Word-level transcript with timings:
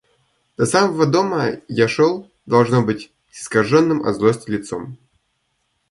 До 0.57 0.65
самого 0.65 1.05
дома 1.05 1.61
я 1.67 1.87
шел, 1.87 2.27
должно 2.47 2.81
быть, 2.83 3.11
с 3.29 3.41
искаженным 3.43 4.03
от 4.03 4.15
злости 4.15 4.49
лицом. 4.49 4.97